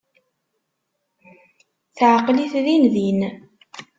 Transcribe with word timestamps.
Teɛqel-it 1.97 2.53
din 2.65 2.85
din. 2.93 3.19